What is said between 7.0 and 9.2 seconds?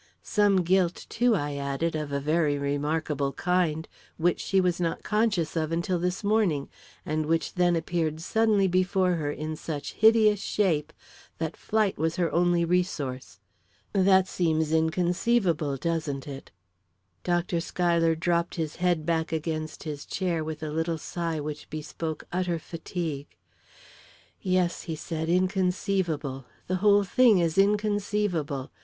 and which then appeared suddenly before